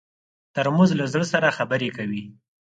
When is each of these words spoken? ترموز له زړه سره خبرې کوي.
ترموز 0.55 0.89
له 0.99 1.05
زړه 1.13 1.25
سره 1.33 1.55
خبرې 1.57 1.89
کوي. 1.97 2.23